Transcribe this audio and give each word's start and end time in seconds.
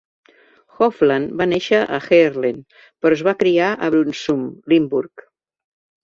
Hofland 0.77 1.33
va 1.41 1.45
néixer 1.49 1.81
a 1.97 1.99
Heerlen, 2.05 2.57
però 3.03 3.17
es 3.17 3.21
va 3.27 3.33
criar 3.43 3.67
a 3.73 3.89
Brunssum, 3.97 4.41
Limburg. 4.73 5.25